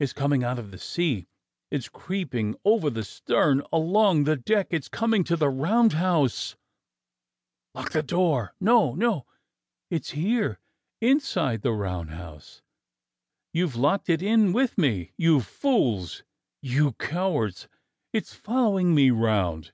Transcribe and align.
It's 0.00 0.14
coming 0.14 0.42
out 0.42 0.58
of 0.58 0.70
the 0.70 0.78
sea! 0.78 1.28
It's 1.70 1.90
creeping 1.90 2.56
over 2.64 2.88
the 2.88 3.04
stern, 3.04 3.60
along 3.70 4.24
the 4.24 4.34
deck! 4.34 4.68
It's 4.70 4.88
coming 4.88 5.24
to 5.24 5.36
the 5.36 5.50
roundhouse! 5.50 6.56
Lock 7.74 7.92
the 7.92 8.02
door! 8.02 8.54
No! 8.60 8.94
No! 8.94 9.26
It's 9.90 10.12
here 10.12 10.58
inside 11.02 11.60
the 11.60 11.74
roundhouse. 11.74 12.62
You've 13.52 13.76
locked 13.76 14.08
it 14.08 14.22
in 14.22 14.54
with 14.54 14.78
me, 14.78 15.12
you 15.18 15.40
fools! 15.42 16.22
You 16.62 16.92
cowards, 16.94 17.68
it's 18.10 18.32
following 18.32 18.94
me 18.94 19.10
round! 19.10 19.72